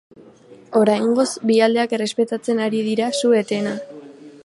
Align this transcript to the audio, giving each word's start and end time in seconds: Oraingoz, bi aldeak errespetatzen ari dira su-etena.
Oraingoz, 0.79 1.27
bi 1.51 1.59
aldeak 1.67 1.95
errespetatzen 1.99 2.65
ari 2.69 2.83
dira 2.91 3.15
su-etena. 3.23 3.77